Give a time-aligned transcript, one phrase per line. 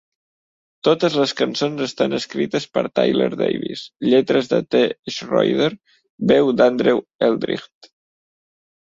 [0.85, 4.81] Totes les cançons estan escrites per Tyler Davis, lletres de T.
[5.17, 5.67] Schroeder,
[6.33, 7.91] veu d'Andrew Eldritch.